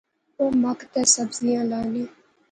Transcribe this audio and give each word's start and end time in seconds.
اوہ 0.39 0.55
مک 0.61 0.79
تے 0.91 1.01
سبزیاں 1.15 1.63
لانے 1.69 2.03